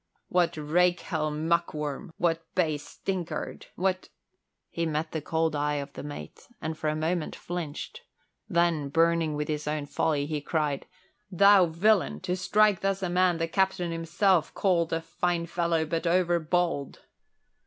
"What 0.29 0.53
rakehell 0.53 1.29
muckworm, 1.29 2.09
what 2.17 2.41
base 2.55 2.87
stinkard, 2.97 3.65
what" 3.75 4.09
He 4.71 4.87
met 4.87 5.11
the 5.11 5.21
cold 5.21 5.55
eye 5.55 5.75
of 5.75 5.93
the 5.93 6.01
mate 6.01 6.47
and 6.59 6.75
for 6.75 6.89
a 6.89 6.95
moment 6.95 7.35
flinched, 7.35 8.01
then, 8.49 8.89
burning 8.89 9.35
with 9.35 9.47
his 9.47 9.67
own 9.67 9.85
folly, 9.85 10.25
he 10.25 10.41
cried, 10.41 10.87
"Thou 11.29 11.67
villain, 11.67 12.19
to 12.21 12.35
strike 12.35 12.81
thus 12.81 13.03
a 13.03 13.09
man 13.11 13.37
the 13.37 13.47
captain 13.47 13.91
himself 13.91 14.51
called 14.55 14.91
a 14.91 15.01
fine 15.01 15.45
fellow 15.45 15.85
but 15.85 16.07
overbold!" 16.07 17.01